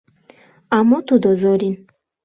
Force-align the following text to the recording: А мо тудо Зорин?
А 0.75 0.77
мо 0.87 0.97
тудо 1.07 1.27
Зорин? 1.41 1.75